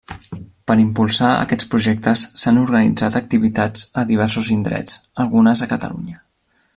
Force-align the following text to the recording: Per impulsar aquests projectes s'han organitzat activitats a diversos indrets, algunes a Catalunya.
Per 0.69 0.75
impulsar 0.83 1.29
aquests 1.41 1.67
projectes 1.73 2.23
s'han 2.43 2.57
organitzat 2.63 3.19
activitats 3.21 3.85
a 4.03 4.07
diversos 4.15 4.51
indrets, 4.59 4.99
algunes 5.25 5.63
a 5.67 5.73
Catalunya. 5.77 6.23